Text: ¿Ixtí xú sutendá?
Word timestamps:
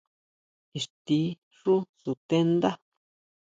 ¿Ixtí 0.79 1.19
xú 1.57 1.75
sutendá? 2.01 2.71